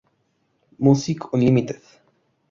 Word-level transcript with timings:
Music 0.79 1.31
Unlimited. 1.31 1.79